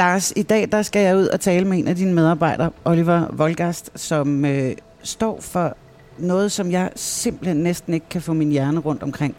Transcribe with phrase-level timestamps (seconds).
[0.00, 3.26] Lars, i dag der skal jeg ud og tale med en af dine medarbejdere, Oliver
[3.32, 5.76] Volgast, som øh, står for
[6.18, 9.36] noget, som jeg simpelthen næsten ikke kan få min hjerne rundt omkring.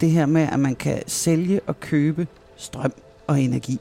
[0.00, 2.26] Det her med, at man kan sælge og købe
[2.56, 2.92] strøm
[3.26, 3.80] og energi.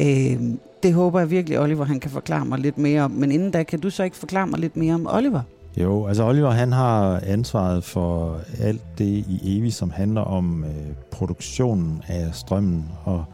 [0.00, 0.40] Øh,
[0.82, 3.10] det håber jeg virkelig, Oliver han kan forklare mig lidt mere om.
[3.10, 5.42] Men inden da, kan du så ikke forklare mig lidt mere om Oliver?
[5.76, 10.70] Jo, altså Oliver han har ansvaret for alt det i Evi, som handler om øh,
[11.10, 13.24] produktionen af strømmen og,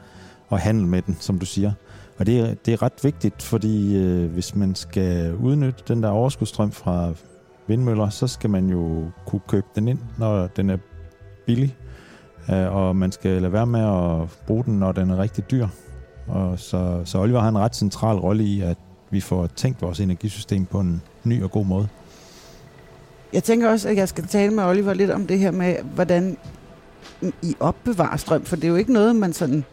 [0.49, 1.73] og handel med den, som du siger.
[2.19, 6.09] Og det er, det er ret vigtigt, fordi øh, hvis man skal udnytte den der
[6.09, 7.13] overskudsstrøm fra
[7.67, 10.77] vindmøller, så skal man jo kunne købe den ind, når den er
[11.47, 11.77] billig.
[12.51, 15.69] Øh, og man skal lade være med at bruge den, når den er rigtig dyr.
[16.27, 18.79] Og så, så Oliver har en ret central rolle i, at
[19.11, 21.89] vi får tænkt vores energisystem på en ny og god måde.
[23.33, 26.37] Jeg tænker også, at jeg skal tale med Oliver lidt om det her med, hvordan
[27.43, 29.65] I opbevarer strøm, for det er jo ikke noget, man sådan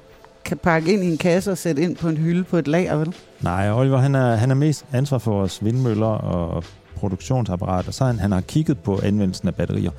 [0.51, 2.95] kan pakke ind i en kasse og sætte ind på en hylde på et lager,
[2.95, 3.15] vel?
[3.41, 6.63] Nej, Oliver han er, han er mest ansvar for vores vindmøller og
[6.95, 9.91] produktionsapparat, og så han, han har kigget på anvendelsen af batterier.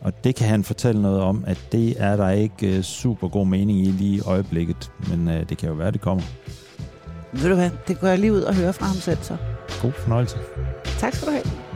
[0.00, 3.46] Og det kan han fortælle noget om, at det er der ikke uh, super god
[3.46, 6.22] mening i lige i øjeblikket, men uh, det kan jo være, det kommer.
[7.32, 9.36] Ved du hvad, det går jeg lige ud og høre fra ham selv så.
[9.82, 10.36] God fornøjelse.
[10.98, 11.69] Tak skal du have.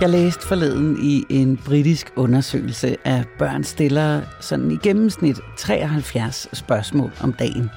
[0.00, 7.10] Jeg læste forleden i en britisk undersøgelse, at børn stiller sådan i gennemsnit 73 spørgsmål
[7.20, 7.70] om dagen.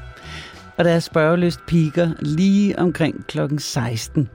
[0.78, 4.30] Og deres spørgeløst piker lige omkring klokken 16.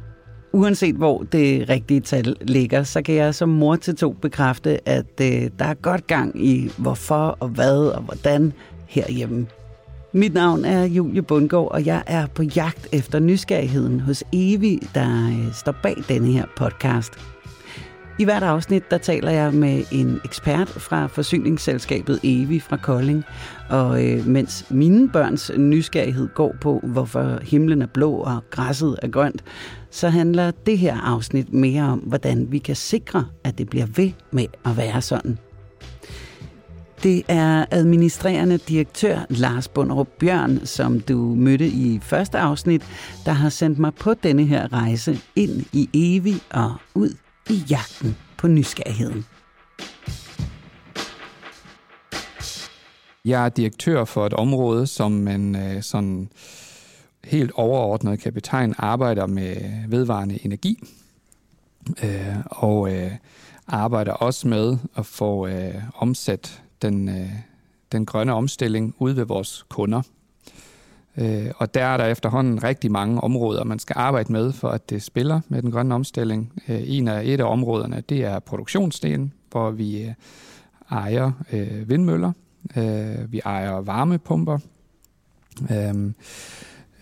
[0.53, 5.20] Uanset hvor det rigtige tal ligger, så kan jeg som mor til to bekræfte, at
[5.20, 8.53] øh, der er godt gang i hvorfor og hvad og hvordan
[8.87, 9.47] herhjemme.
[10.12, 15.29] Mit navn er Julie Bundgaard, og jeg er på jagt efter nysgerrigheden hos Evi, der
[15.29, 17.13] øh, står bag denne her podcast–
[18.18, 23.24] i hvert afsnit, der taler jeg med en ekspert fra forsyningsselskabet Evi fra Kolding.
[23.68, 29.08] Og øh, mens mine børns nysgerrighed går på, hvorfor himlen er blå og græsset er
[29.08, 29.44] grønt,
[29.90, 34.10] så handler det her afsnit mere om, hvordan vi kan sikre, at det bliver ved
[34.30, 35.38] med at være sådan.
[37.02, 42.83] Det er administrerende direktør Lars Bunderup Bjørn, som du mødte i første afsnit,
[43.24, 47.10] der har sendt mig på denne her rejse ind i Evi og ud
[47.51, 49.24] i jagten på nysgerrigheden.
[53.24, 56.29] Jeg er direktør for et område, som man øh, sådan
[57.24, 59.57] helt overordnet kan betegne arbejder med
[59.89, 60.79] vedvarende energi.
[62.02, 63.11] Øh, og øh,
[63.67, 67.30] arbejder også med at få øh, omsat den, øh,
[67.92, 70.02] den grønne omstilling ud ved vores kunder.
[71.18, 74.90] Øh, og der er der efterhånden rigtig mange områder, man skal arbejde med, for at
[74.90, 76.52] det spiller med den grønne omstilling.
[76.68, 80.12] Øh, en af et af områderne, det er produktionsdelen, hvor vi øh,
[80.90, 82.32] ejer øh, vindmøller,
[82.77, 84.58] øh, vi ejer varmepumper,
[85.70, 86.12] øh,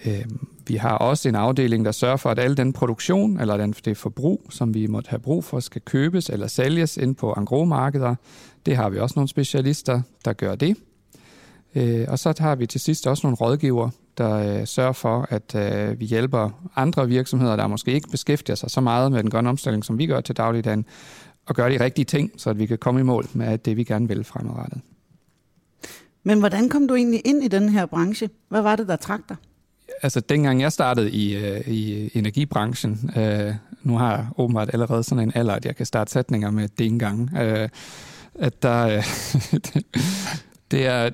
[0.07, 0.25] øh,
[0.67, 3.97] vi har også en afdeling, der sørger for, at al den produktion, eller den, det
[3.97, 8.15] forbrug, som vi måtte have brug for, skal købes eller sælges ind på angromarkeder.
[8.67, 10.77] Det har vi også nogle specialister, der gør det.
[11.75, 15.55] Øh, og så har vi til sidst også nogle rådgiver, der øh, sørger for, at
[15.55, 19.51] øh, vi hjælper andre virksomheder, der måske ikke beskæftiger sig så meget med den grønne
[19.51, 20.85] omstilling, som vi gør til dagligdagen,
[21.47, 23.85] og gøre de rigtige ting, så at vi kan komme i mål med det, vi
[23.85, 24.81] gerne vil fremadrettet.
[26.23, 28.31] Men hvordan kom du egentlig ind i den her branche?
[28.49, 29.37] Hvad var det, der trak dig?
[30.03, 35.25] Altså, dengang jeg startede i, øh, i energibranchen, øh, nu har jeg åbenbart allerede sådan
[35.25, 37.69] en alder, at jeg kan starte sætninger med det engang, øh,
[38.35, 38.87] at der...
[38.87, 39.05] Øh,
[40.71, 41.11] det er,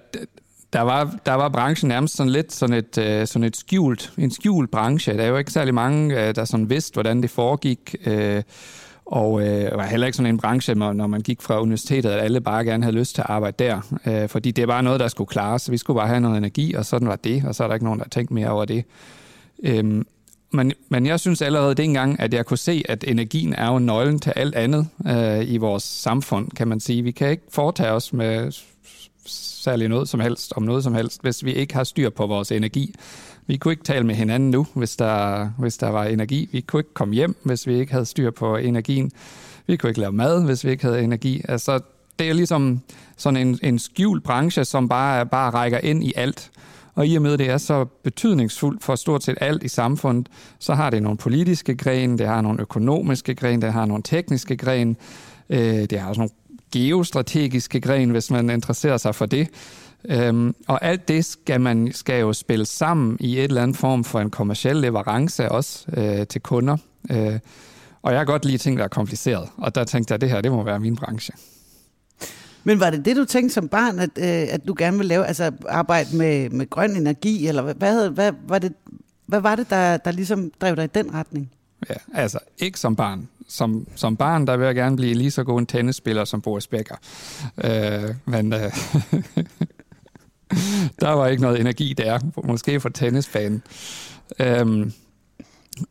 [0.72, 4.31] der var, der var branchen nærmest sådan lidt sådan et, øh, sådan et skjult, en
[4.31, 5.16] skjult branche.
[5.16, 7.94] Der er jo ikke særlig mange, øh, der sådan vidste, hvordan det foregik.
[8.06, 8.42] Øh,
[9.06, 12.41] og øh, var heller ikke sådan en branche, når man gik fra universitetet, at alle
[12.41, 13.80] bare gerne havde lyst til at arbejde der.
[14.06, 15.71] Øh, fordi det var noget, der skulle klares.
[15.71, 17.44] Vi skulle bare have noget energi, og sådan var det.
[17.47, 18.84] Og så er der ikke nogen, der tænkte mere over det.
[19.62, 20.04] Øh,
[20.53, 24.18] men, men jeg synes allerede dengang, at jeg kunne se, at energien er jo nøglen
[24.18, 27.03] til alt andet øh, i vores samfund, kan man sige.
[27.03, 28.53] Vi kan ikke foretage os med
[29.32, 32.53] særlig noget som helst, om noget som helst, hvis vi ikke har styr på vores
[32.53, 32.94] energi.
[33.47, 36.48] Vi kunne ikke tale med hinanden nu, hvis der, hvis der var energi.
[36.53, 39.10] Vi kunne ikke komme hjem, hvis vi ikke havde styr på energien.
[39.66, 41.42] Vi kunne ikke lave mad, hvis vi ikke havde energi.
[41.48, 41.80] Altså,
[42.18, 42.80] det er ligesom
[43.16, 46.50] sådan en, en skjult branche, som bare, bare rækker ind i alt.
[46.94, 50.28] Og i og med, det er så betydningsfuldt for stort set alt i samfundet,
[50.59, 54.56] så har det nogle politiske grene, det har nogle økonomiske grene, det har nogle tekniske
[54.56, 54.94] grene,
[55.50, 55.60] øh,
[55.91, 56.34] det har også nogle
[56.72, 59.48] geostrategiske gren, hvis man interesserer sig for det.
[60.04, 64.04] Øhm, og alt det skal man skal jo spille sammen i et eller andet form
[64.04, 66.76] for en kommersiel leverance også øh, til kunder.
[67.10, 67.38] Øh,
[68.02, 70.30] og jeg har godt lige ting, der er kompliceret, og der tænkte jeg, at det
[70.30, 71.34] her, det må være min branche.
[72.64, 75.26] Men var det det, du tænkte som barn, at, øh, at du gerne ville lave,
[75.26, 78.72] altså arbejde med, med grøn energi, eller hvad, hvad, hvad, var, det,
[79.26, 81.50] hvad var det, der, der ligesom drev dig i den retning?
[81.90, 83.28] Ja, altså ikke som barn.
[83.50, 86.66] Som, som barn, der vil jeg gerne blive lige så god en tennisspiller som Boris
[86.66, 86.97] Becker.
[87.64, 88.60] Øh, men øh,
[91.00, 93.62] der var ikke noget energi der, måske fra tennisbanen.
[94.38, 94.91] Øh,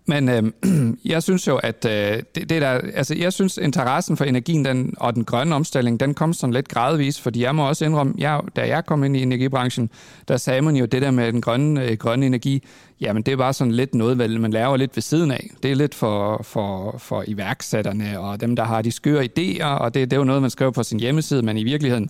[0.06, 0.44] men øh,
[1.14, 4.94] jeg synes jo, at øh, det, det der, altså jeg synes interessen for energien den,
[4.98, 8.42] og den grønne omstilling, den kom sådan lidt gradvis, fordi jeg må også indrømme, jeg,
[8.56, 9.90] da jeg kom ind i energibranchen,
[10.28, 12.64] der sagde man jo det der med den grønne, øh, grønne energi,
[13.02, 15.50] jamen det er bare sådan lidt noget, man laver lidt ved siden af.
[15.64, 19.94] Det er lidt for, for, for iværksætterne og dem, der har de skøre idéer, og
[19.94, 22.10] det, det er jo noget, man skriver på sin hjemmeside, men i virkeligheden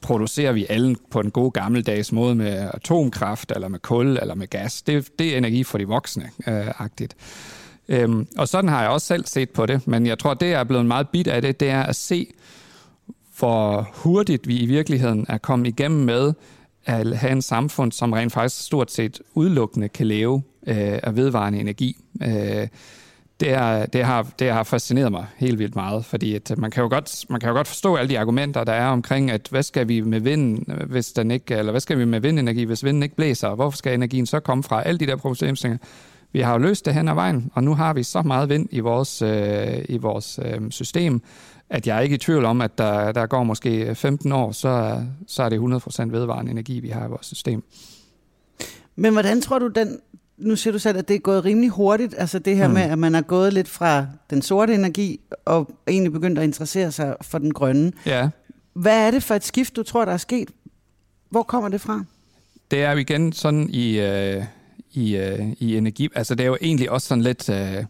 [0.00, 4.46] producerer vi alle på den gode gammeldags måde med atomkraft, eller med kul, eller med
[4.46, 4.82] gas.
[4.82, 7.08] Det, det er energi for de voksne, øh.
[7.88, 10.60] Øhm, og sådan har jeg også selv set på det, men jeg tror, det jeg
[10.60, 12.26] er blevet meget bit af det, det er at se,
[13.38, 16.32] hvor hurtigt vi i virkeligheden er kommet igennem med
[16.84, 21.60] at have en samfund, som rent faktisk stort set udelukkende kan leve øh, af vedvarende
[21.60, 21.96] energi.
[22.22, 22.68] Øh,
[23.40, 26.70] det, er, det, har, det har fascineret mig helt vildt meget, fordi at øh, man,
[26.70, 29.48] kan jo godt, man kan jo godt forstå alle de argumenter, der er omkring, at
[29.50, 32.64] hvad skal vi med vind, øh, hvis den ikke, eller hvad skal vi med vindenergi,
[32.64, 34.82] hvis vinden ikke blæser, hvorfor skal energien så komme fra?
[34.82, 35.78] Alle de der problemstillinger.
[36.32, 38.68] Vi har jo løst det hen ad vejen, og nu har vi så meget vind
[38.70, 41.22] i vores, øh, i vores øh, system,
[41.70, 44.52] at jeg er ikke i tvivl om, at der, der går måske øh, 15 år,
[44.52, 47.62] så, så er det 100% vedvarende energi, vi har i vores system.
[48.96, 50.00] Men hvordan tror du, den
[50.38, 52.74] nu siger du selv, at det er gået rimelig hurtigt, altså det her mm.
[52.74, 56.92] med, at man er gået lidt fra den sorte energi, og egentlig begyndt at interessere
[56.92, 57.92] sig for den grønne.
[58.06, 58.28] Ja.
[58.72, 60.50] Hvad er det for et skift, du tror, der er sket?
[61.30, 62.04] Hvor kommer det fra?
[62.70, 64.44] Det er jo igen sådan i, øh,
[64.92, 67.48] i, øh, i energi, altså det er jo egentlig også sådan lidt...
[67.48, 67.84] Øh,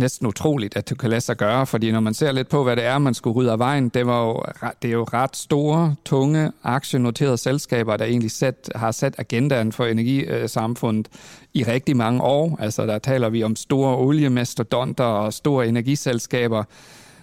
[0.00, 2.76] næsten utroligt, at det kan lade sig gøre, fordi når man ser lidt på, hvad
[2.76, 4.42] det er, man skulle rydde af vejen, det, var jo,
[4.82, 9.86] det er jo ret store, tunge, aktienoterede selskaber, der egentlig sat, har sat agendaen for
[9.86, 12.56] energisamfundet øh, i rigtig mange år.
[12.60, 16.64] Altså der taler vi om store oliemastodonter og store energiselskaber.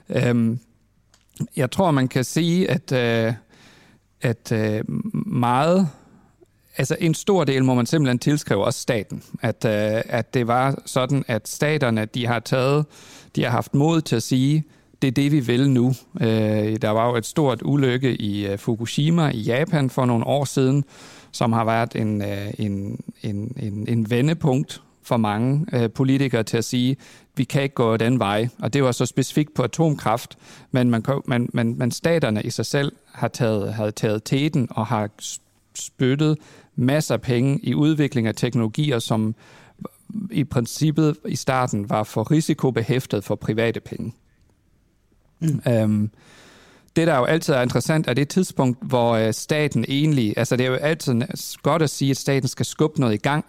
[0.09, 0.59] Øhm,
[1.55, 3.33] jeg tror, man kan sige, at, øh,
[4.21, 4.83] at øh,
[5.27, 5.89] meget
[6.77, 9.23] altså en stor del må man simpelthen tilskrive også staten.
[9.41, 12.85] At, øh, at det var sådan, at staterne, de har taget,
[13.35, 14.63] de har haft mod til at sige,
[15.01, 15.93] det er det, vi vil nu.
[16.21, 16.27] Øh,
[16.81, 20.83] der var jo et stort ulykke i øh, Fukushima i Japan for nogle år siden,
[21.31, 26.57] som har været en, øh, en, en, en, en vendepunkt for mange øh, politikere til
[26.57, 26.97] at sige,
[27.35, 28.47] vi kan ikke gå den vej.
[28.59, 30.37] Og det var så specifikt på atomkraft,
[30.71, 34.85] men, man, man, man, man staterne i sig selv har taget, har taget teten og
[34.85, 35.09] har
[35.77, 36.37] spyttet
[36.75, 39.35] masser af penge i udvikling af teknologier, som
[40.31, 44.13] i princippet i starten var for risikobehæftet for private penge.
[45.39, 45.61] Mm.
[45.67, 46.11] Øhm,
[46.95, 50.65] det, der jo altid er interessant, er det tidspunkt, hvor øh, staten egentlig, altså det
[50.65, 51.21] er jo altid
[51.63, 53.45] godt at sige, at staten skal skubbe noget i gang.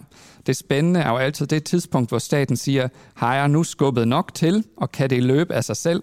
[0.47, 4.35] Det spændende er jo altid det tidspunkt, hvor staten siger, har jeg nu skubbet nok
[4.35, 6.03] til, og kan det løbe af sig selv?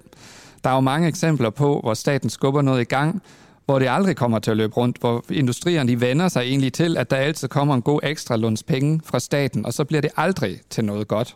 [0.63, 3.21] Der er jo mange eksempler på, hvor staten skubber noget i gang,
[3.65, 6.97] hvor det aldrig kommer til at løbe rundt, hvor industrierne de vender sig egentlig til,
[6.97, 10.11] at der altid kommer en god ekstra lunds penge fra staten, og så bliver det
[10.17, 11.35] aldrig til noget godt.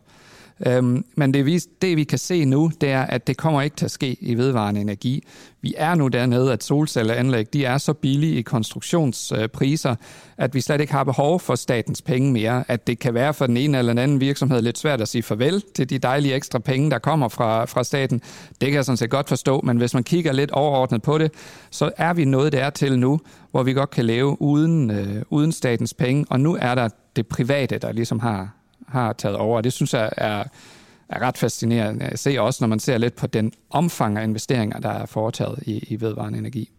[0.67, 3.75] Øhm, men det vi, det, vi kan se nu, det er, at det kommer ikke
[3.75, 5.23] til at ske i vedvarende energi.
[5.61, 9.97] Vi er nu dernede, at solcelleanlæg de er så billige i konstruktionspriser, øh,
[10.37, 12.63] at vi slet ikke har behov for statens penge mere.
[12.67, 15.23] At det kan være for den ene eller den anden virksomhed lidt svært at sige
[15.23, 18.21] farvel til de dejlige ekstra penge, der kommer fra, fra staten.
[18.61, 21.31] Det kan jeg sådan set godt forstå, men hvis man kigger lidt overordnet på det,
[21.71, 23.19] så er vi noget der til nu,
[23.51, 27.27] hvor vi godt kan leve uden, øh, uden statens penge, og nu er der det
[27.27, 28.58] private, der ligesom har,
[28.91, 29.58] har taget over.
[29.58, 30.43] Og det synes jeg er,
[31.10, 34.79] er ret fascinerende at se også, når man ser lidt på den omfang af investeringer,
[34.79, 36.69] der er foretaget i, i vedvarende energi.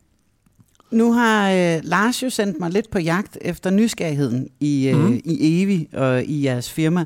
[0.90, 5.20] Nu har øh, Lars jo sendt mig lidt på jagt efter nysgerrigheden i, øh, mm.
[5.24, 7.04] i Evi og i jeres firma.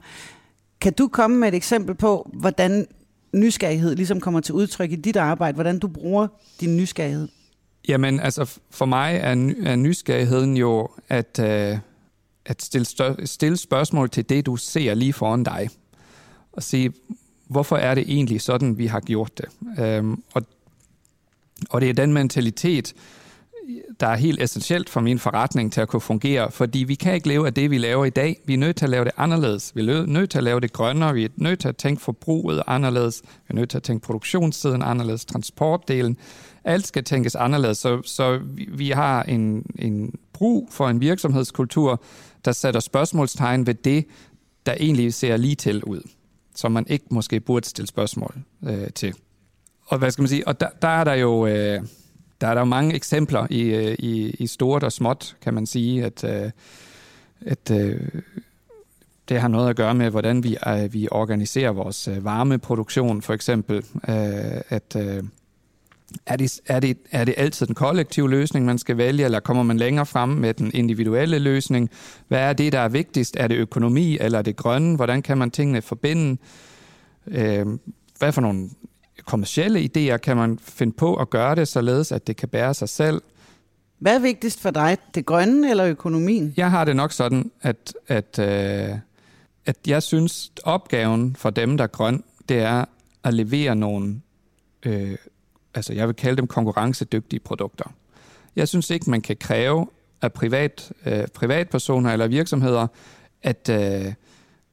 [0.80, 2.86] Kan du komme med et eksempel på, hvordan
[3.32, 6.26] nysgerrighed ligesom kommer til udtryk i dit arbejde, hvordan du bruger
[6.60, 7.28] din nysgerrighed?
[7.88, 11.78] Jamen, altså for mig er, er nysgerrigheden jo at, øh,
[12.46, 15.68] at stille, stør- stille spørgsmål til det, du ser lige foran dig.
[16.52, 16.92] Og sige,
[17.48, 19.48] hvorfor er det egentlig sådan, vi har gjort det?
[19.84, 20.42] Øhm, og,
[21.70, 22.94] og det er den mentalitet,
[24.00, 27.28] der er helt essentielt for min forretning til at kunne fungere, fordi vi kan ikke
[27.28, 28.40] leve af det, vi laver i dag.
[28.44, 29.72] Vi er nødt til at lave det anderledes.
[29.76, 31.14] Vi er nødt til at lave det grønnere.
[31.14, 33.22] Vi er nødt til at tænke forbruget anderledes.
[33.24, 36.16] Vi er nødt til at tænke produktionssiden anderledes, transportdelen.
[36.64, 37.78] alt skal tænkes anderledes.
[37.78, 42.02] Så, så vi, vi har en, en brug for en virksomhedskultur,
[42.44, 44.04] der sætter spørgsmålstegn ved det,
[44.66, 46.00] der egentlig ser lige til ud,
[46.54, 48.34] som man ikke måske burde stille spørgsmål
[48.66, 49.14] øh, til.
[49.86, 50.48] Og hvad skal man sige?
[50.48, 51.82] Og der, der er der jo øh,
[52.40, 55.66] der er der jo mange eksempler i, øh, i, i stort og småt, kan man
[55.66, 56.50] sige, at, øh,
[57.40, 58.00] at øh,
[59.28, 63.34] det har noget at gøre med, hvordan vi, øh, vi organiserer vores øh, varmeproduktion, for
[63.34, 63.76] eksempel.
[64.08, 65.22] Øh, at øh,
[66.26, 69.62] er det, er, det, er det altid den kollektive løsning, man skal vælge, eller kommer
[69.62, 71.90] man længere frem med den individuelle løsning?
[72.28, 73.36] Hvad er det, der er vigtigst?
[73.36, 74.96] Er det økonomi, eller er det grønne?
[74.96, 76.36] Hvordan kan man tingene forbinde?
[77.26, 77.66] Øh,
[78.18, 78.70] hvad for nogle
[79.26, 82.88] kommersielle idéer kan man finde på at gøre det, således at det kan bære sig
[82.88, 83.22] selv?
[83.98, 86.54] Hvad er vigtigst for dig, det grønne eller økonomien?
[86.56, 88.98] Jeg har det nok sådan, at, at, øh,
[89.66, 92.84] at jeg synes, opgaven for dem, der er grøn, det er
[93.24, 94.20] at levere nogle
[94.86, 95.16] øh,
[95.74, 97.84] altså jeg vil kalde dem konkurrencedygtige produkter.
[98.56, 99.86] Jeg synes ikke, man kan kræve
[100.22, 102.86] af privat, øh, privatpersoner eller virksomheder,
[103.42, 104.12] at, øh,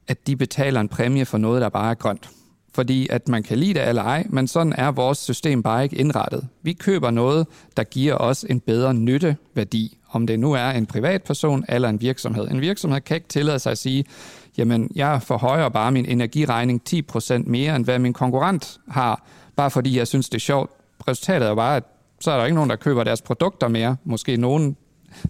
[0.08, 2.29] at de betaler en præmie for noget, der bare er grønt.
[2.74, 5.96] Fordi at man kan lide det eller ej, men sådan er vores system bare ikke
[5.96, 6.48] indrettet.
[6.62, 11.65] Vi køber noget, der giver os en bedre nytteværdi, om det nu er en privatperson
[11.70, 12.48] eller en virksomhed.
[12.48, 14.05] En virksomhed kan ikke tillade sig at sige,
[14.58, 19.98] jamen jeg forhøjer bare min energiregning 10% mere, end hvad min konkurrent har, bare fordi
[19.98, 20.72] jeg synes, det er sjovt
[21.08, 21.84] resultatet er bare, at
[22.20, 23.98] så er der ikke nogen, der køber deres produkter mere.
[24.03, 24.77] Måske nogen,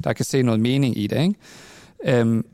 [0.03, 1.21] der kan se noget mening i det.
[1.21, 2.19] Ikke?
[2.19, 2.45] Øhm,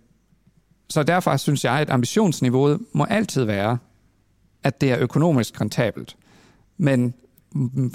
[0.90, 3.78] så derfor synes jeg, at ambitionsniveauet må altid være,
[4.64, 6.16] at det er økonomisk rentabelt.
[6.78, 7.14] Men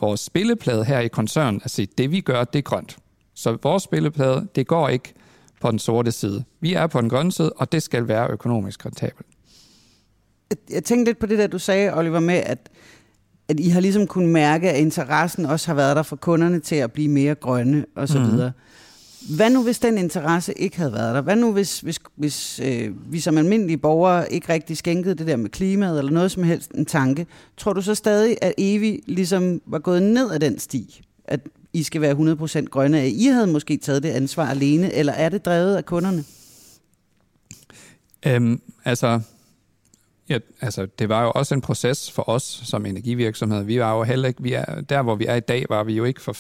[0.00, 2.98] vores spilleplade her i koncernen, altså det vi gør, det er grønt.
[3.34, 5.14] Så vores spilleplade, det går ikke
[5.60, 6.44] på den sorte side.
[6.60, 9.26] Vi er på den grønne side, og det skal være økonomisk rentabelt.
[10.70, 12.70] Jeg tænkte lidt på det der, du sagde, Oliver, med, at
[13.49, 16.76] at I har ligesom kunnet mærke, at interessen også har været der for kunderne til
[16.76, 18.25] at blive mere grønne og så mm.
[18.25, 18.52] videre.
[19.37, 21.20] Hvad nu, hvis den interesse ikke havde været der?
[21.20, 25.37] Hvad nu, hvis, hvis, hvis øh, vi som almindelige borgere ikke rigtig skænkede det der
[25.37, 27.26] med klimaet eller noget som helst en tanke?
[27.56, 31.02] Tror du så stadig, at Evi ligesom var gået ned ad den sti?
[31.25, 31.40] At
[31.72, 33.00] I skal være 100% grønne?
[33.00, 36.25] At I havde måske taget det ansvar alene, eller er det drevet af kunderne?
[38.26, 39.20] Øhm, altså,
[40.32, 43.64] Ja, altså, det var jo også en proces for os som energivirksomhed.
[43.64, 45.94] Vi var jo heller ikke, vi er, der hvor vi er i dag, var vi
[45.94, 46.32] jo ikke for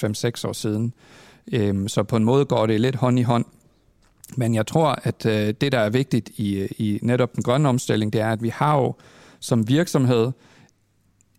[0.44, 0.94] 5-6 år siden.
[1.52, 3.44] Øhm, så på en måde går det lidt hånd i hånd.
[4.36, 8.12] Men jeg tror, at øh, det, der er vigtigt i, i netop den grønne omstilling,
[8.12, 8.94] det er, at vi har jo
[9.40, 10.32] som virksomhed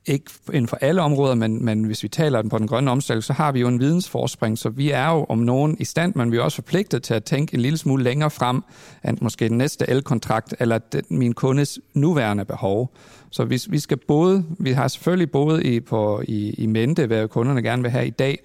[0.06, 3.24] ikke inden for alle områder, men, men hvis vi taler den på den grønne omstilling,
[3.24, 6.32] så har vi jo en vidensforspring, så vi er jo om nogen i stand, men
[6.32, 8.64] vi er også forpligtet til at tænke en lille smule længere frem,
[9.08, 12.94] end måske den næste elkontrakt, eller den, min kundes nuværende behov.
[13.32, 17.28] Så vi, vi skal både, vi har selvfølgelig både i, på, i, i mente, hvad
[17.28, 18.40] kunderne gerne vil have i dag,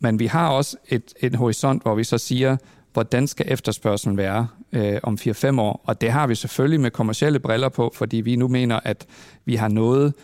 [0.00, 2.56] men vi har også et, et horisont, hvor vi så siger,
[2.92, 5.80] hvordan skal efterspørgselen være øh, om 4-5 år?
[5.84, 9.06] Og det har vi selvfølgelig med kommercielle briller på, fordi vi nu mener, at
[9.44, 10.14] vi har nået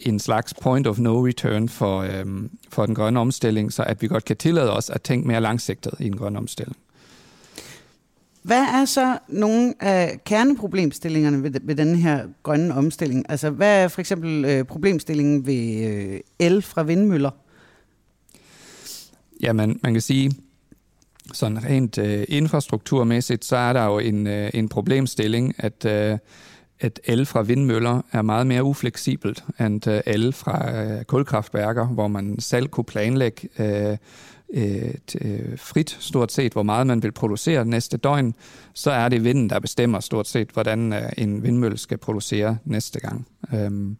[0.00, 4.08] en slags point of no return for, øhm, for den grønne omstilling, så at vi
[4.08, 6.76] godt kan tillade os at tænke mere langsigtet i en grøn omstilling.
[8.42, 13.24] Hvad er så nogle af kerneproblemstillingerne ved, ved den her grønne omstilling?
[13.28, 17.30] Altså, hvad er for eksempel øh, problemstillingen ved øh, el fra vindmøller?
[19.42, 20.32] Ja, man, man kan sige,
[21.32, 26.18] sådan rent øh, infrastrukturmæssigt, så er der jo en, øh, en problemstilling, at øh,
[26.80, 32.08] at el fra vindmøller er meget mere ufleksibelt end øh, el fra øh, kulkraftværker, hvor
[32.08, 33.98] man selv kunne planlægge øh, øh
[34.50, 38.34] et, øh, frit stort set, hvor meget man vil producere næste døgn,
[38.74, 43.00] så er det vinden, der bestemmer stort set, hvordan øh, en vindmølle skal producere næste
[43.00, 43.26] gang.
[43.54, 43.96] Øhm,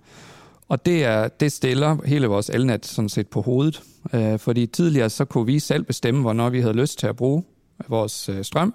[0.68, 3.82] og det, er, det stiller hele vores elnet sådan set på hovedet,
[4.14, 7.44] øh, fordi tidligere så kunne vi selv bestemme, hvornår vi havde lyst til at bruge
[7.88, 8.74] vores øh, strøm,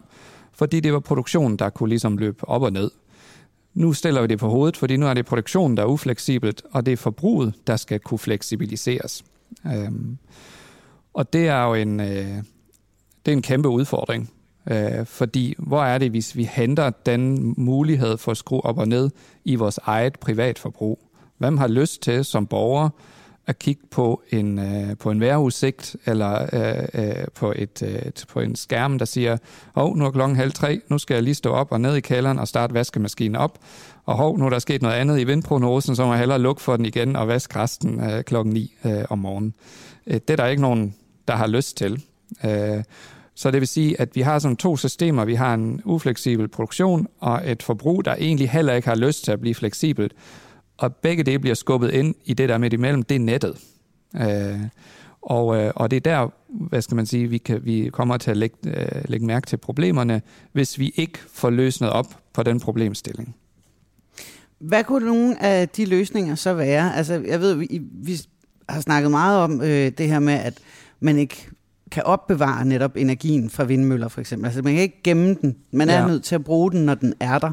[0.54, 2.92] fordi det var produktionen, der kunne ligesom løbe op og ned.
[3.74, 6.86] Nu stiller vi det på hovedet, fordi nu er det produktionen, der er ufleksibelt, og
[6.86, 9.24] det er forbruget, der skal kunne fleksibiliseres.
[9.66, 10.18] Øhm,
[11.14, 12.44] og det er jo en, øh,
[13.26, 14.32] det er en kæmpe udfordring,
[14.72, 18.88] øh, fordi hvor er det, hvis vi henter den mulighed for at skrue op og
[18.88, 19.10] ned
[19.46, 21.00] i vores eget privatforbrug?
[21.38, 22.90] Hvem har lyst til som borger
[23.48, 28.40] at kigge på en, øh, på en vejrudsigt eller øh, øh, på, et, øh, på
[28.40, 29.38] en skærm, der siger,
[29.76, 32.02] hov, nu er klokken halv tre, nu skal jeg lige stå op og ned i
[32.02, 33.60] kælderen og starte vaskemaskinen op,
[34.06, 36.62] og hov, nu er der sket noget andet i vindprognosen, så må jeg hellere lukke
[36.62, 39.54] for den igen og vaske resten øh, klokken 9 øh, om morgenen.
[40.08, 40.96] Øh, det er der ikke nogen,
[41.28, 42.04] der har lyst til.
[42.46, 42.84] Øh,
[43.36, 45.26] så det vil sige, at vi har sådan to systemer.
[45.26, 49.32] Vi har en ufleksibel produktion og et forbrug, der egentlig heller ikke har lyst til
[49.32, 50.14] at blive fleksibelt.
[50.78, 53.58] Og begge det bliver skubbet ind i det der midt imellem, det er nettet.
[54.16, 54.60] Øh,
[55.22, 58.32] Og, øh, og det er der, hvad skal man sige, vi, kan, vi kommer til
[58.32, 62.60] at lægge, øh, lægge mærke til problemerne, hvis vi ikke får løsnet op på den
[62.60, 63.36] problemstilling.
[64.60, 66.96] Hvad kunne nogle af de løsninger så være?
[66.96, 68.20] Altså, jeg ved, vi, vi
[68.70, 70.60] har snakket meget om øh, det her med, at
[71.00, 71.50] man ikke
[71.92, 74.46] kan opbevare netop energien fra vindmøller, for eksempel.
[74.46, 75.56] Altså, man kan ikke gemme den.
[75.72, 76.08] Man er ja.
[76.08, 77.52] nødt til at bruge den, når den er der.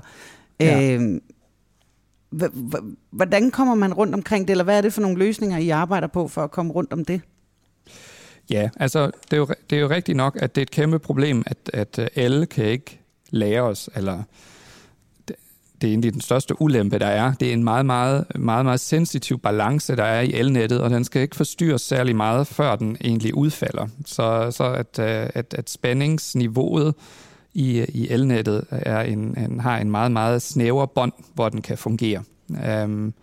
[0.60, 0.94] Ja.
[0.94, 1.20] Øh,
[3.10, 6.06] hvordan kommer man rundt omkring det, eller hvad er det for nogle løsninger, I arbejder
[6.06, 7.20] på for at komme rundt om det?
[8.50, 10.98] Ja, altså det er jo, det er jo rigtigt nok, at det er et kæmpe
[10.98, 14.22] problem, at, at øh, alle kan ikke lære os, eller
[15.80, 17.32] det er egentlig den største ulempe, der er.
[17.32, 21.04] Det er en meget, meget, meget, meget sensitiv balance, der er i elnettet, og den
[21.04, 23.88] skal ikke forstyrres særlig meget, før den egentlig udfalder.
[24.06, 26.94] Så, så at, øh, at, at spændingsniveauet
[27.54, 31.78] i, i elnettet er en, en, har en meget, meget snæver bånd, hvor den kan
[31.78, 32.22] fungere.
[32.66, 33.14] Øhm,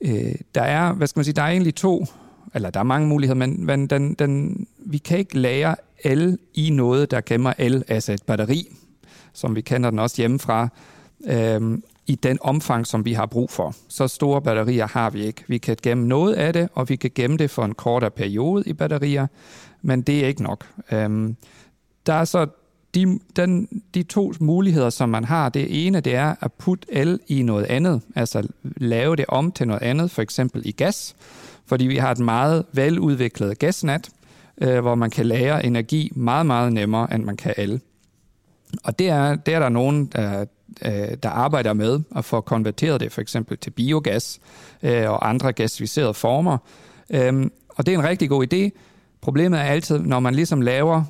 [0.00, 2.06] øh, der er, hvad skal man sige, der er egentlig to,
[2.54, 6.70] eller der er mange muligheder, men, men den, den, vi kan ikke lære el i
[6.70, 8.76] noget, der gemmer el, altså et batteri,
[9.32, 10.68] som vi kender den også hjemmefra,
[11.26, 13.74] øhm, i den omfang, som vi har brug for.
[13.88, 15.44] Så store batterier har vi ikke.
[15.48, 18.62] Vi kan gemme noget af det, og vi kan gemme det for en kortere periode
[18.66, 19.26] i batterier,
[19.82, 20.66] men det er ikke nok.
[20.92, 21.36] Øhm,
[22.06, 22.46] der er så
[22.94, 27.20] de, den, de to muligheder, som man har, det ene, det er at putte el
[27.28, 31.16] i noget andet, altså lave det om til noget andet, for eksempel i gas,
[31.66, 34.08] fordi vi har et meget veludviklet gasnet,
[34.60, 37.80] øh, hvor man kan lære energi meget, meget nemmere, end man kan el.
[38.84, 40.44] Og det er, det er der nogen, der,
[40.84, 44.40] øh, der arbejder med at få konverteret det for eksempel til biogas
[44.82, 46.58] øh, og andre gasificerede former.
[47.10, 48.70] Øhm, og det er en rigtig god idé.
[49.20, 51.04] Problemet er altid, når man ligesom laver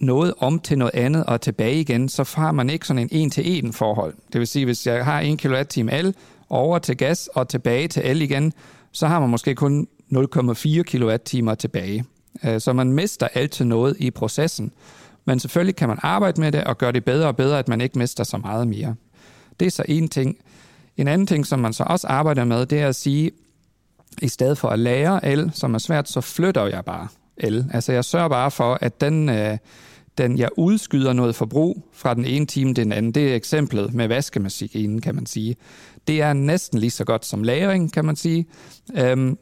[0.00, 3.72] noget om til noget andet og tilbage igen, så har man ikke sådan en en-til-en
[3.72, 4.14] forhold.
[4.32, 6.14] Det vil sige, hvis jeg har 1 kWh el
[6.50, 8.52] over til gas og tilbage til el igen,
[8.92, 12.04] så har man måske kun 0,4 kWh tilbage.
[12.44, 14.72] Øh, så man mister altid noget i processen.
[15.24, 17.80] Men selvfølgelig kan man arbejde med det og gøre det bedre og bedre, at man
[17.80, 18.94] ikke mister så meget mere.
[19.60, 20.36] Det er så en ting.
[20.96, 23.30] En anden ting, som man så også arbejder med, det er at sige,
[24.22, 27.66] i stedet for at lære el, som er svært, så flytter jeg bare el.
[27.72, 29.58] Altså jeg sørger bare for, at den, øh,
[30.18, 33.12] den jeg udskyder noget forbrug fra den ene time til den anden.
[33.12, 35.56] Det er eksemplet med vaskemaskinen, kan man sige.
[36.06, 38.46] Det er næsten lige så godt som lagring, kan man sige,
[38.96, 39.38] øhm,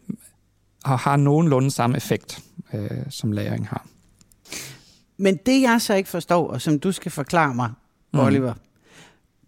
[0.84, 2.42] og har nogenlunde samme effekt,
[2.74, 3.86] øh, som lagring har.
[5.16, 7.70] Men det jeg så ikke forstår, og som du skal forklare mig,
[8.12, 8.18] mm.
[8.18, 8.54] Oliver,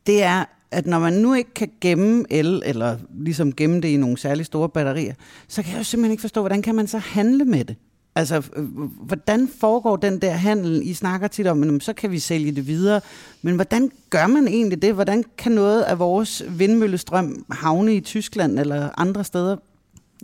[0.06, 3.96] det er, at når man nu ikke kan gemme el, eller ligesom gemme det i
[3.96, 5.14] nogle særlig store batterier,
[5.48, 7.76] så kan jeg jo simpelthen ikke forstå, hvordan kan man så handle med det?
[8.16, 8.64] Altså, øh,
[9.00, 10.82] hvordan foregår den der handel?
[10.84, 13.00] I snakker tit om, at så kan vi sælge det videre.
[13.42, 14.94] Men hvordan gør man egentlig det?
[14.94, 19.56] Hvordan kan noget af vores vindmøllestrøm havne i Tyskland eller andre steder?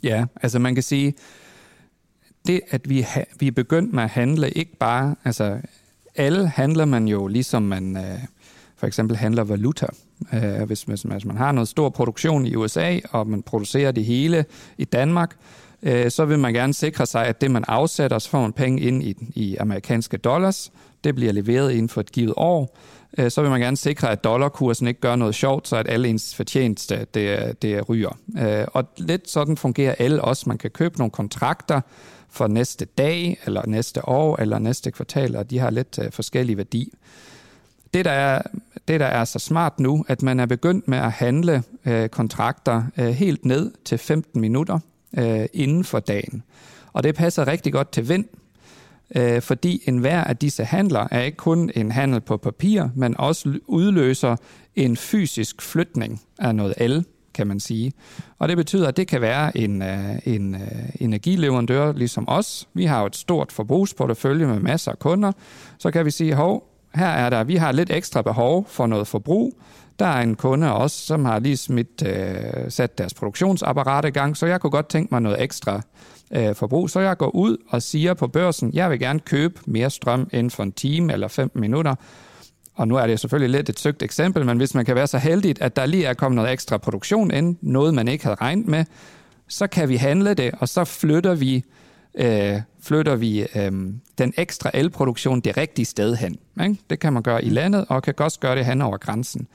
[0.03, 1.15] Ja, altså man kan sige,
[2.47, 5.61] det at vi, ha, vi er begyndt med at handle, ikke bare, altså
[6.17, 8.19] alle handler man jo ligesom man øh,
[8.77, 9.87] for eksempel handler valuta.
[10.33, 14.05] Øh, hvis, hvis, hvis man har noget stor produktion i USA, og man producerer det
[14.05, 14.45] hele
[14.79, 15.37] i Danmark,
[15.83, 18.81] øh, så vil man gerne sikre sig, at det man afsætter, så får man penge
[18.81, 20.73] ind i, i amerikanske dollars,
[21.05, 22.79] det bliver leveret inden for et givet år,
[23.19, 26.09] øh, så vil man gerne sikre, at dollarkursen ikke gør noget sjovt, så at alle
[26.09, 28.19] ens fortjeneste det, det ryger.
[28.39, 30.45] Øh, og lidt sådan fungerer alle også.
[30.47, 31.81] Man kan købe nogle kontrakter,
[32.33, 36.57] for næste dag, eller næste år, eller næste kvartal, og de har lidt øh, forskellig
[36.57, 36.93] værdi.
[37.95, 38.43] Det der, er,
[38.89, 42.83] det, der er så smart nu, at man er begyndt med at handle øh, kontrakter
[42.99, 44.79] øh, helt ned til 15 minutter
[45.19, 46.43] øh, inden for dagen.
[46.93, 48.25] Og det passer rigtig godt til vind,
[49.17, 53.59] øh, fordi enhver af disse handler er ikke kun en handel på papir, men også
[53.67, 54.37] udløser
[54.77, 57.93] en fysisk flytning af noget el kan man sige.
[58.39, 59.89] Og det betyder, at det kan være en, uh,
[60.25, 60.61] en øh,
[61.01, 62.69] energileverandør ligesom os.
[62.75, 65.33] Vi har jo et stort forbrugsportefølje med masser af kunder.
[65.79, 69.07] Så kan vi sige, hov, her er der, vi har lidt ekstra behov for noget
[69.07, 69.59] forbrug.
[69.99, 74.37] Der er en kunde også, som har lige smidt, øh, sat deres produktionsapparat i gang,
[74.37, 75.81] så jeg kunne godt tænke mig noget ekstra
[76.33, 76.91] øh, forbrug.
[76.91, 80.51] Så jeg går ud og siger på børsen, jeg vil gerne købe mere strøm inden
[80.51, 81.95] for en time eller 15 minutter,
[82.75, 85.19] og nu er det selvfølgelig lidt et søgt eksempel, men hvis man kan være så
[85.19, 88.67] heldig, at der lige er kommet noget ekstra produktion ind, noget man ikke havde regnet
[88.67, 88.85] med,
[89.49, 91.65] så kan vi handle det, og så flytter vi,
[92.15, 93.73] øh, flytter vi øh,
[94.19, 96.39] den ekstra elproduktion det rigtige sted hen.
[96.63, 96.77] Ikke?
[96.91, 99.49] Det kan man gøre i landet, og kan også gøre det hen over grænsen.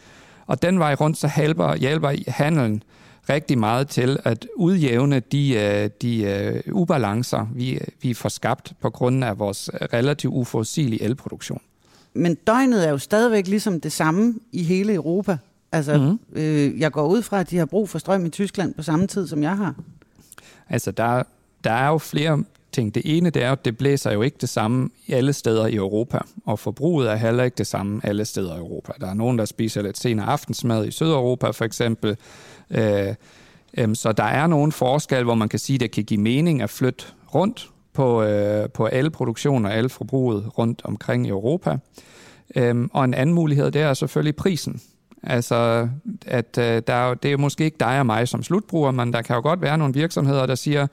[0.47, 2.83] Og den vej rundt, så hjælper, hjælper handelen
[3.29, 8.89] rigtig meget til at udjævne de, øh, de uh, ubalancer, vi, vi får skabt på
[8.89, 11.61] grund af vores relativt uforudsigelige elproduktion
[12.17, 15.37] men døgnet er jo stadigvæk ligesom det samme i hele Europa.
[15.71, 16.19] Altså, mm-hmm.
[16.31, 19.07] øh, jeg går ud fra, at de har brug for strøm i Tyskland på samme
[19.07, 19.75] tid, som jeg har.
[20.69, 21.23] Altså, der,
[21.63, 22.43] der er jo flere
[22.77, 22.95] ting.
[22.95, 25.75] Det ene det er, at det blæser jo ikke det samme i alle steder i
[25.75, 28.93] Europa, og forbruget er heller ikke det samme alle steder i Europa.
[29.01, 32.17] Der er nogen, der spiser lidt senere aftensmad i Sydeuropa for eksempel.
[32.71, 33.15] Øh,
[33.77, 36.61] øh, så der er nogle forskel, hvor man kan sige, at det kan give mening
[36.61, 41.77] at flytte rundt på, øh, på alle produktioner og alle forbruget rundt omkring i Europa.
[42.55, 44.81] Øh, og en anden mulighed, det er selvfølgelig prisen.
[45.23, 45.89] Altså,
[46.25, 49.21] at øh, der er, det er måske ikke dig og mig som slutbruger, men der
[49.21, 50.87] kan jo godt være nogle virksomheder, der siger,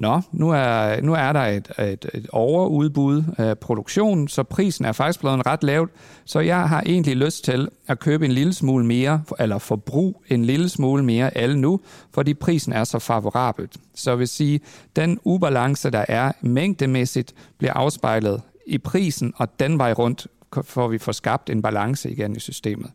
[0.00, 4.92] Nå, nu er, nu er der et, et, et overudbud af produktion, så prisen er
[4.92, 5.90] faktisk blevet ret lavt,
[6.24, 10.44] så jeg har egentlig lyst til at købe en lille smule mere, eller forbrug en
[10.44, 11.80] lille smule mere alle nu,
[12.14, 13.76] fordi prisen er så favorabelt.
[13.94, 14.60] Så vil sige,
[14.96, 20.26] den ubalance, der er mængdemæssigt, bliver afspejlet i prisen, og den vej rundt
[20.62, 22.90] får vi få skabt en balance igen i systemet.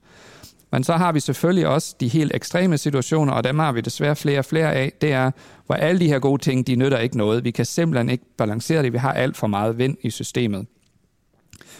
[0.74, 4.16] Men så har vi selvfølgelig også de helt ekstreme situationer, og dem har vi desværre
[4.16, 4.94] flere og flere af.
[5.02, 5.32] Det er,
[5.66, 7.44] hvor alle de her gode ting, de nytter ikke noget.
[7.44, 8.94] Vi kan simpelthen ikke balancere det.
[8.94, 10.66] Vi har alt for meget vind i systemet.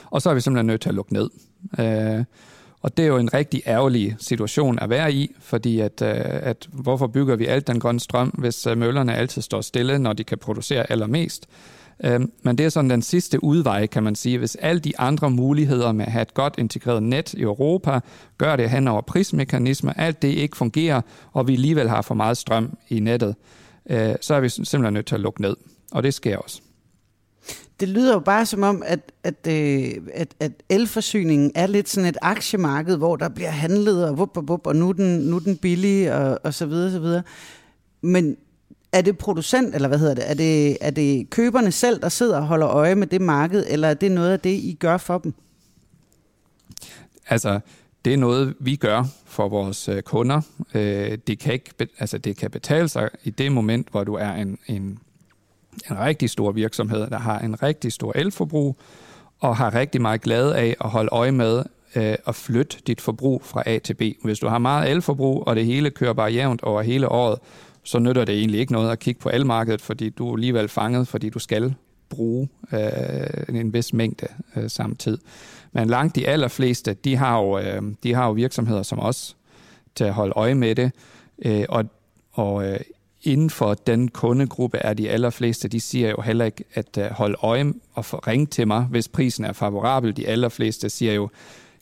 [0.06, 1.30] Og så er vi simpelthen nødt til at lukke ned.
[1.80, 2.24] Øh,
[2.82, 6.68] og det er jo en rigtig ærgerlig situation at være i, fordi at, øh, at
[6.72, 10.24] hvorfor bygger vi alt den grønne strøm, hvis øh, møllerne altid står stille, når de
[10.24, 11.48] kan producere allermest?
[12.04, 14.38] Øhm, men det er sådan den sidste udvej, kan man sige.
[14.38, 18.00] Hvis alle de andre muligheder med at have et godt integreret net i Europa,
[18.38, 21.02] gør det hen over prismekanismer, alt det ikke fungerer,
[21.32, 23.36] og vi alligevel har for meget strøm i nettet,
[23.90, 25.56] øh, så er vi simpelthen nødt til at lukke ned.
[25.92, 26.62] Og det sker også.
[27.80, 32.10] Det lyder jo bare som om, at, at, øh, at, at elforsyningen er lidt sådan
[32.10, 35.36] et aktiemarked, hvor der bliver handlet, og, vup, vup, vup, og nu er den, nu
[35.36, 37.24] er den billig, og, og så videre, så videre.
[38.02, 38.38] Men
[38.94, 40.30] er det producent, eller hvad hedder det?
[40.30, 40.78] Er, det?
[40.82, 44.12] er det køberne selv, der sidder og holder øje med det marked, eller er det
[44.12, 45.34] noget af det, I gør for dem?
[47.28, 47.60] Altså,
[48.06, 50.42] det er noget, vi gør for vores øh, kunder.
[50.74, 54.32] Øh, det, kan ikke, altså, det kan betale sig i det moment, hvor du er
[54.32, 55.00] en, en,
[55.90, 58.78] en rigtig stor virksomhed, der har en rigtig stor elforbrug,
[59.40, 61.64] og har rigtig meget glæde af at holde øje med
[61.96, 64.02] øh, at flytte dit forbrug fra A til B.
[64.24, 67.40] Hvis du har meget elforbrug, og det hele kører bare jævnt over hele året,
[67.84, 71.08] så nytter det egentlig ikke noget at kigge på elmarkedet, fordi du er alligevel fanget,
[71.08, 71.76] fordi du skal
[72.10, 75.20] bruge øh, en vis mængde øh, samtidig.
[75.72, 79.38] Men langt de allerfleste, de har jo, øh, de har jo virksomheder som os
[79.96, 80.92] til at holde øje med det,
[81.46, 81.86] øh, og,
[82.32, 82.80] og øh,
[83.24, 87.38] inden for den kundegruppe er de allerfleste, de siger jo heller ikke at øh, holde
[87.42, 90.18] øje og få ringe til mig, hvis prisen er favorabel.
[90.18, 91.30] De allerfleste siger jo,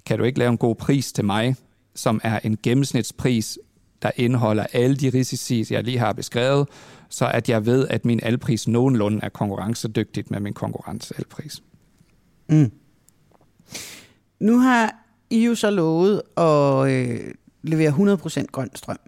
[0.05, 1.55] kan du ikke lave en god pris til mig,
[1.95, 3.59] som er en gennemsnitspris
[4.01, 6.67] der indeholder alle de risici, jeg lige har beskrevet,
[7.09, 11.63] så at jeg ved, at min alpris nogenlunde er konkurrencedygtigt med min konkurrencealpris.
[12.49, 12.71] Mm.
[14.39, 14.95] Nu har
[15.29, 17.33] I jo så lovet at øh,
[17.63, 18.99] levere 100% grøn strøm.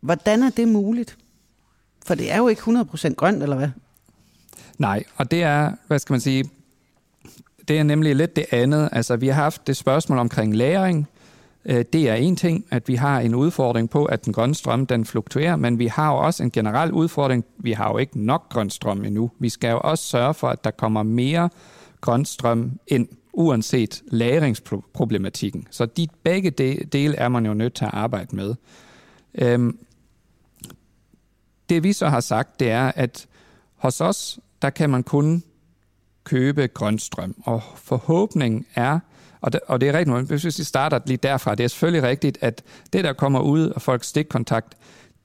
[0.00, 1.18] Hvordan er det muligt?
[2.06, 3.68] For det er jo ikke 100% grønt, eller hvad?
[4.78, 6.50] Nej, og det er, hvad skal man sige,
[7.68, 8.88] det er nemlig lidt det andet.
[8.92, 11.08] Altså, vi har haft det spørgsmål omkring læring,
[11.68, 14.86] Øh, det er en ting, at vi har en udfordring på, at den grønne strøm
[14.86, 17.44] den fluktuerer, men vi har jo også en generel udfordring.
[17.58, 19.30] Vi har jo ikke nok grøn strøm endnu.
[19.38, 21.50] Vi skal jo også sørge for, at der kommer mere
[22.00, 25.66] grøn strøm ind, uanset lagringsproblematikken.
[25.70, 26.50] Så de begge
[26.92, 28.54] dele er man jo nødt til at arbejde med.
[29.34, 29.78] Øhm,
[31.68, 33.26] det vi så har sagt, det er, at
[33.76, 35.42] hos os, der kan man kun
[36.24, 38.98] købe grøn strøm, og forhåbningen er,
[39.40, 42.38] og det, og det er rigtigt, hvis vi starter lige derfra, det er selvfølgelig rigtigt,
[42.40, 44.74] at det, der kommer ud af folks stikkontakt,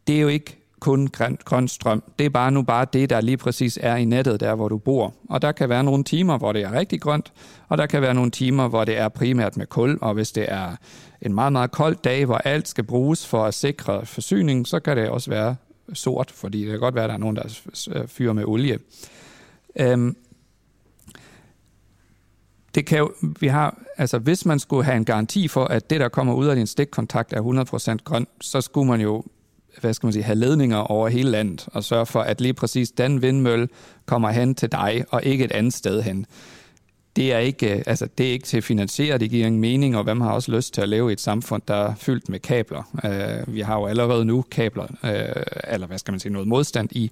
[0.08, 2.04] det er jo ikke kun grøn, grøn strøm.
[2.20, 4.78] Det er bare nu bare det, der lige præcis er i nettet, der hvor du
[4.78, 5.14] bor.
[5.30, 7.34] Og der kan være nogle timer, hvor det er rigtig grønt,
[7.70, 10.46] og der kan være nogle timer, hvor det er primært med kul, og hvis det
[10.48, 10.76] er
[11.22, 14.98] en meget, meget kold dag, hvor alt skal bruges for at sikre forsyning, så kan
[14.98, 15.56] det også være
[15.94, 17.50] sort, fordi det kan godt være, at der er nogen, der
[18.08, 18.80] fyrer med olie.
[19.76, 20.16] Øhm,
[22.76, 26.00] det kan jo, vi har, altså hvis man skulle have en garanti for, at det,
[26.00, 29.24] der kommer ud af din stikkontakt, er 100% grøn, så skulle man jo
[29.82, 32.92] hvad skal man sige, have ledninger over hele landet og sørge for, at lige præcis
[32.92, 33.68] den vindmølle
[34.06, 36.26] kommer hen til dig og ikke et andet sted hen.
[37.16, 39.98] Det er ikke, øh, altså, det er ikke til at finansiere, det giver ingen mening,
[39.98, 42.40] og hvem har også lyst til at leve i et samfund, der er fyldt med
[42.40, 42.84] kabler.
[43.04, 46.90] Uh, vi har jo allerede nu kabler, uh, eller hvad skal man sige, noget modstand
[46.92, 47.12] i,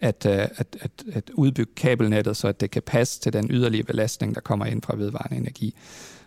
[0.00, 3.86] at, øh, at, at, at udbygge kabelnettet, så at det kan passe til den yderligere
[3.86, 5.74] belastning, der kommer ind fra vedvarende energi.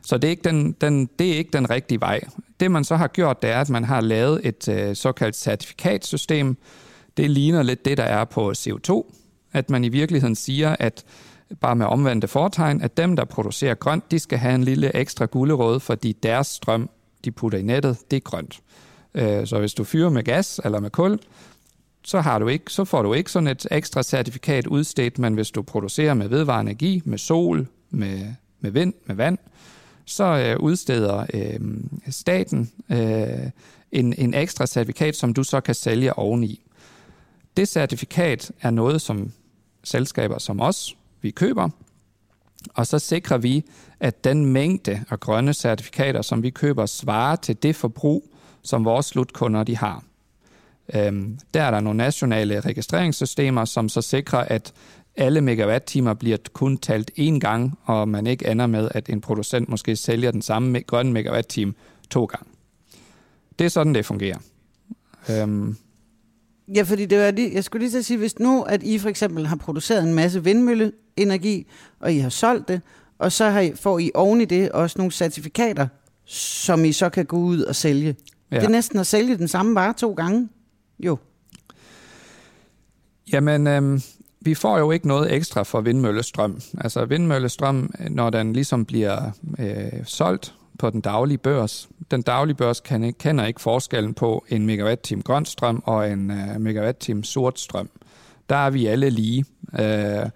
[0.03, 2.21] Så det er, ikke den, den, det er ikke den rigtige vej.
[2.59, 6.57] Det man så har gjort, det er, at man har lavet et øh, såkaldt certifikatsystem.
[7.17, 9.13] Det ligner lidt det, der er på CO2.
[9.53, 11.03] At man i virkeligheden siger, at
[11.61, 15.25] bare med omvendte fortegn, at dem, der producerer grønt, de skal have en lille ekstra
[15.25, 16.89] gulderåd, fordi deres strøm,
[17.25, 18.59] de putter i nettet, det er grønt.
[19.13, 21.19] Uh, så hvis du fyrer med gas eller med kul,
[22.03, 25.51] så, har du ikke, så får du ikke sådan et ekstra certifikat udstedt, men hvis
[25.51, 29.37] du producerer med vedvarende energi, med sol, med, med vind, med vand,
[30.05, 31.59] så øh, udsteder øh,
[32.09, 33.49] staten øh,
[33.91, 36.63] en, en ekstra certifikat, som du så kan sælge oveni.
[37.57, 39.31] Det certifikat er noget, som
[39.83, 41.69] selskaber som os, vi køber,
[42.73, 43.63] og så sikrer vi,
[43.99, 48.29] at den mængde af grønne certifikater, som vi køber, svarer til det forbrug,
[48.63, 50.03] som vores slutkunder de har.
[50.95, 54.73] Øhm, der er der nogle nationale registreringssystemer, som så sikrer, at
[55.15, 59.69] alle megawatt-timer bliver kun talt én gang, og man ikke ender med, at en producent
[59.69, 61.73] måske sælger den samme grønne megawatt-time
[62.09, 62.49] to gange.
[63.59, 64.37] Det er sådan, det fungerer.
[65.29, 65.75] Øhm.
[66.75, 69.09] Ja, fordi det var lige, jeg skulle lige så sige, hvis nu, at I for
[69.09, 71.67] eksempel har produceret en masse vindmølleenergi,
[71.99, 72.81] og I har solgt det,
[73.19, 75.87] og så har I, får I oven i det også nogle certifikater,
[76.25, 78.15] som I så kan gå ud og sælge.
[78.51, 78.55] Ja.
[78.55, 80.49] Det er næsten at sælge den samme vare to gange.
[81.05, 81.17] Jo.
[83.33, 84.01] Jamen, øh,
[84.41, 86.61] vi får jo ikke noget ekstra for vindmøllestrøm.
[86.77, 92.79] Altså vindmøllestrøm, når den ligesom bliver øh, solgt på den daglige børs, den daglige børs
[92.79, 97.59] kan ikke, kender ikke forskellen på en megawatt-time grøn strøm og en øh, megawatt-time sort
[97.59, 97.89] strøm.
[98.49, 99.45] Der er vi alle lige.
[99.79, 100.29] Øh,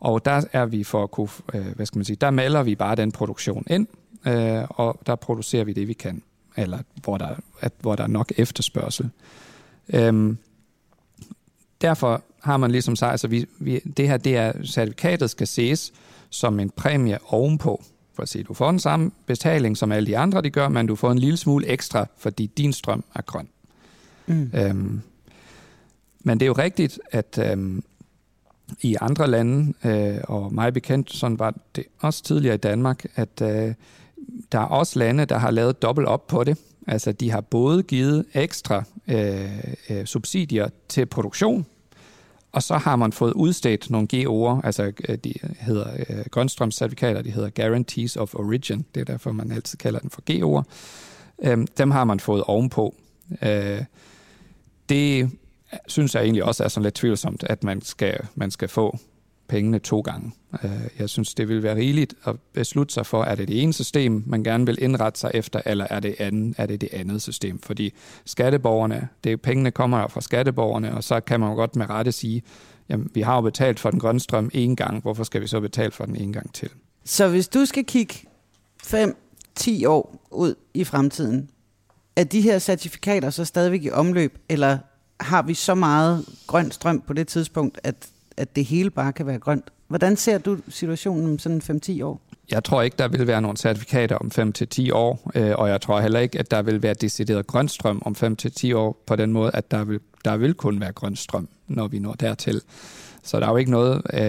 [0.00, 2.74] og der er vi for at kunne, øh, hvad skal man sige, der melder vi
[2.74, 3.86] bare den produktion ind,
[4.26, 6.22] øh, og der producerer vi det, vi kan,
[6.56, 7.28] eller hvor der,
[7.60, 9.10] at, hvor der er nok efterspørgsel.
[9.92, 10.38] Øhm,
[11.80, 15.92] derfor har man ligesom sagt, altså vi, vi, det her, det er, certifikatet skal ses
[16.30, 17.82] som en præmie ovenpå.
[18.14, 20.86] For at sige, du får den samme betaling, som alle de andre de gør, men
[20.86, 23.48] du får en lille smule ekstra, fordi din strøm er grøn.
[24.26, 24.50] Mm.
[24.54, 25.00] Øhm,
[26.20, 27.84] men det er jo rigtigt, at øhm,
[28.80, 33.42] i andre lande, øh, og mig bekendt, sådan var det også tidligere i Danmark, at
[33.42, 33.74] øh,
[34.52, 36.58] der er også lande, der har lavet dobbelt op på det.
[36.86, 41.66] Altså de har både givet ekstra øh, øh, subsidier til produktion,
[42.52, 47.30] og så har man fået udstedt nogle GO'er, altså øh, de hedder øh, grønstrømscertifikater, de
[47.30, 50.62] hedder Guarantees of Origin, det er derfor man altid kalder den for GO'er.
[51.42, 52.94] Øh, dem har man fået ovenpå.
[53.42, 53.84] Øh,
[54.88, 55.30] det
[55.86, 58.98] synes jeg egentlig også er sådan lidt tvivlsomt, at man skal, man skal få
[59.50, 60.32] pengene to gange.
[60.64, 63.72] Øh, jeg synes, det vil være rigeligt at beslutte sig for, er det det ene
[63.72, 67.22] system, man gerne vil indrette sig efter, eller er det, anden, er det det andet
[67.22, 67.60] system?
[67.62, 67.92] Fordi
[68.24, 72.42] skatteborgerne, det, pengene kommer fra skatteborgerne, og så kan man jo godt med rette sige,
[72.88, 75.60] jamen, vi har jo betalt for den grønne strøm en gang, hvorfor skal vi så
[75.60, 76.68] betale for den en gang til?
[77.04, 78.14] Så hvis du skal kigge
[78.82, 81.50] 5-10 år ud i fremtiden,
[82.16, 84.78] er de her certifikater så stadigvæk i omløb, eller
[85.20, 88.08] har vi så meget grøn strøm på det tidspunkt, at,
[88.40, 89.64] at det hele bare kan være grønt?
[89.88, 92.20] Hvordan ser du situationen om sådan 5-10 år?
[92.50, 96.00] Jeg tror ikke, der vil være nogle certifikater om 5-10 år, øh, og jeg tror
[96.00, 99.50] heller ikke, at der vil være decideret grøn strøm om 5-10 år på den måde,
[99.54, 102.60] at der vil, der vil kun være grøn strøm, når vi når dertil.
[103.22, 104.20] Så der er jo ikke noget, øh,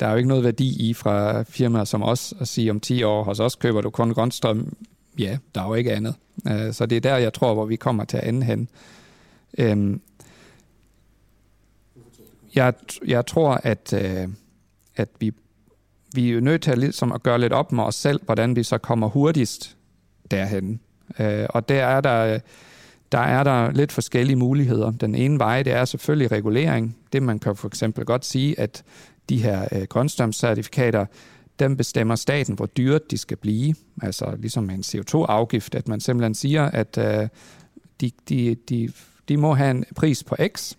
[0.00, 3.02] der er jo ikke noget værdi i fra firmaer som os at sige om 10
[3.02, 4.76] år, hos os køber du kun grøn strøm.
[5.18, 6.14] Ja, der er jo ikke andet.
[6.48, 8.68] Øh, så det er der, jeg tror, hvor vi kommer til at ende hen.
[9.58, 10.00] Øhm,
[12.54, 12.74] jeg,
[13.06, 14.28] jeg tror, at, øh,
[14.96, 15.32] at vi,
[16.14, 18.62] vi er nødt til at, ligesom at gøre lidt op med os selv, hvordan vi
[18.62, 19.76] så kommer hurtigst
[20.30, 20.80] derhen.
[21.18, 22.38] Øh, og der er der,
[23.12, 24.90] der er der lidt forskellige muligheder.
[24.90, 26.96] Den ene vej, det er selvfølgelig regulering.
[27.12, 28.82] Det man kan for eksempel godt sige, at
[29.28, 31.06] de her øh, grønstrømscertifikater,
[31.58, 33.74] dem bestemmer staten, hvor dyrt de skal blive.
[34.02, 37.28] Altså ligesom en CO2-afgift, at man simpelthen siger, at øh,
[38.00, 38.92] de, de, de,
[39.28, 40.74] de må have en pris på X,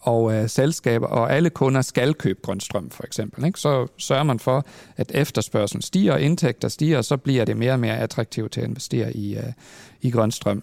[0.00, 3.44] og øh, selskaber og alle kunder skal købe grøn strøm, for eksempel.
[3.44, 3.60] Ikke?
[3.60, 4.66] Så sørger man for,
[4.96, 8.60] at efterspørgselen stiger, og indtægter stiger, og så bliver det mere og mere attraktivt til
[8.60, 9.52] at investere i, øh,
[10.00, 10.62] i grøn strøm.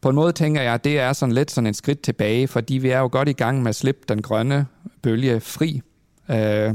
[0.00, 2.74] På en måde tænker jeg, at det er sådan lidt sådan en skridt tilbage, fordi
[2.74, 4.66] vi er jo godt i gang med at slippe den grønne
[5.02, 5.82] bølge fri.
[6.30, 6.74] Øh,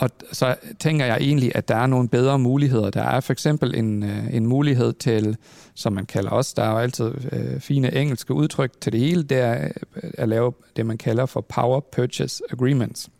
[0.00, 2.90] og så tænker jeg egentlig, at der er nogle bedre muligheder.
[2.90, 5.36] Der er for eksempel en, øh, en mulighed til,
[5.74, 9.22] som man kalder også, der er jo altid øh, fine engelske udtryk til det hele,
[9.22, 13.10] det er øh, at lave det, man kalder for Power Purchase Agreements.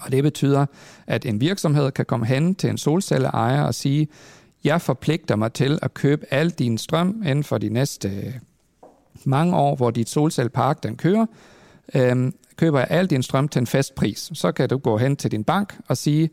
[0.00, 0.66] Og det betyder,
[1.06, 4.08] at en virksomhed kan komme hen til en solcelleejer og sige,
[4.64, 8.32] jeg forpligter mig til at købe al din strøm inden for de næste øh,
[9.24, 11.26] mange år, hvor dit solcellepark den kører.
[11.94, 14.30] Øhm, køber jeg al din strøm til en fast pris.
[14.34, 16.30] Så kan du gå hen til din bank og sige,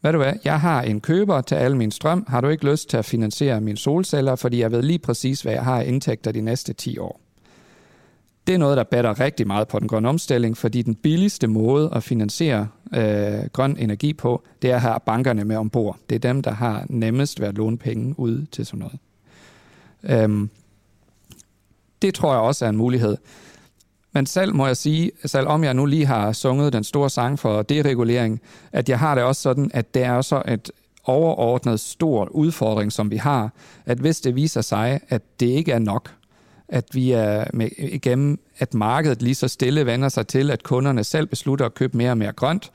[0.00, 2.24] hvad du er, jeg har en køber til al min strøm.
[2.28, 5.52] Har du ikke lyst til at finansiere mine solceller, fordi jeg ved lige præcis, hvad
[5.52, 7.20] jeg har indtægter de næste 10 år.
[8.46, 11.90] Det er noget, der batter rigtig meget på den grønne omstilling, fordi den billigste måde
[11.92, 15.98] at finansiere øh, grøn energi på, det er at have bankerne med ombord.
[16.10, 18.98] Det er dem, der har nemmest ved at låne penge ud til sådan noget.
[20.02, 20.50] Øhm,
[22.02, 23.16] det tror jeg også er en mulighed.
[24.18, 27.38] Men selv må jeg sige, selv om jeg nu lige har sunget den store sang
[27.38, 28.40] for deregulering,
[28.72, 30.70] at jeg har det også sådan, at det er så et
[31.04, 33.52] overordnet stor udfordring, som vi har,
[33.86, 36.14] at hvis det viser sig, at det ikke er nok,
[36.68, 41.04] at vi er med, igennem, at markedet lige så stille vender sig til, at kunderne
[41.04, 42.70] selv beslutter at købe mere og mere grønt,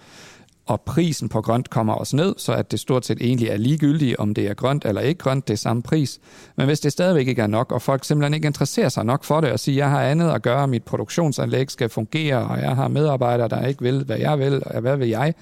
[0.65, 4.17] og prisen på grønt kommer også ned, så at det stort set egentlig er ligegyldigt,
[4.17, 6.19] om det er grønt eller ikke grønt, det er samme pris.
[6.55, 9.41] Men hvis det stadigvæk ikke er nok, og folk simpelthen ikke interesserer sig nok for
[9.41, 12.87] det, og siger, jeg har andet at gøre, mit produktionsanlæg skal fungere, og jeg har
[12.87, 15.33] medarbejdere, der ikke vil, hvad jeg vil, og hvad vil jeg,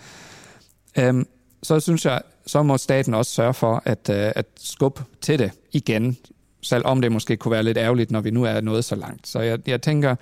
[0.97, 1.27] øhm,
[1.63, 5.51] så synes jeg, så må staten også sørge for at, øh, at skubbe til det
[5.71, 6.17] igen,
[6.61, 9.27] selvom det måske kunne være lidt ærgerligt, når vi nu er nået så langt.
[9.27, 10.15] Så jeg, jeg tænker,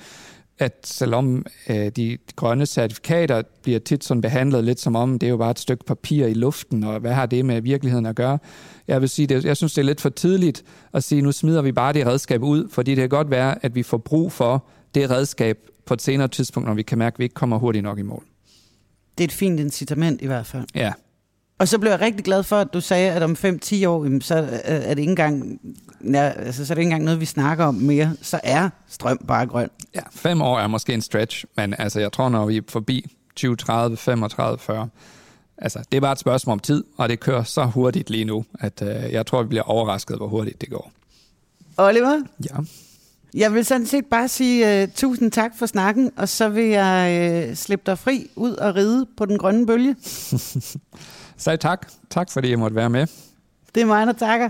[0.59, 5.31] at selvom øh, de grønne certifikater bliver tit sådan behandlet lidt som om, det er
[5.31, 8.39] jo bare et stykke papir i luften, og hvad har det med virkeligheden at gøre?
[8.87, 11.61] Jeg vil sige, det, jeg synes, det er lidt for tidligt at sige, nu smider
[11.61, 14.65] vi bare det redskab ud, fordi det kan godt være, at vi får brug for
[14.95, 17.83] det redskab på et senere tidspunkt, når vi kan mærke, at vi ikke kommer hurtigt
[17.83, 18.23] nok i mål.
[19.17, 20.65] Det er et fint incitament i hvert fald.
[20.75, 20.93] Ja,
[21.59, 24.21] Og så blev jeg rigtig glad for, at du sagde, at om 5-10 år, jamen,
[24.21, 25.59] så er det ikke engang,
[26.03, 28.13] ja, altså, så er det ikke engang noget, vi snakker om mere.
[28.21, 29.69] Så er strøm bare grøn.
[29.95, 33.15] ja, fem år er måske en stretch, men altså, jeg tror, når vi er forbi
[33.35, 34.89] 20, 30, 35, 40,
[35.57, 38.45] altså, det er bare et spørgsmål om tid, og det kører så hurtigt lige nu,
[38.59, 40.91] at øh, jeg tror, vi bliver overrasket, hvor hurtigt det går.
[41.77, 42.55] Oliver, Ja.
[43.33, 47.47] jeg vil sådan set bare sige uh, tusind tak for snakken, og så vil jeg
[47.49, 49.95] uh, slippe dig fri ud og ride på den grønne bølge.
[51.37, 51.87] Så tak.
[52.09, 53.07] Tak, fordi jeg måtte være med.
[53.75, 54.49] Det er mig, der takker.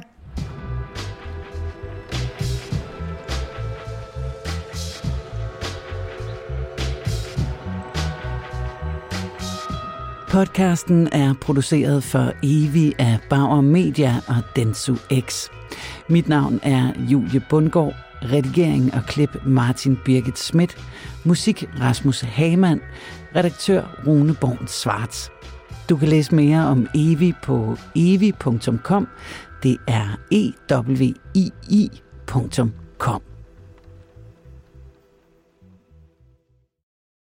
[10.30, 15.50] Podcasten er produceret for Evi af Bauer Media og Densu X.
[16.10, 17.94] Mit navn er Julie Bundgaard.
[18.22, 20.78] Redigering og klip Martin Birgit Schmidt.
[21.24, 22.82] Musik Rasmus Hamann.
[23.36, 25.32] Redaktør Rune Born Svarts.
[25.90, 29.08] Du kan læse mere om Evi på evi.com.
[29.64, 31.02] Det er e w
[31.34, 33.29] i i.com.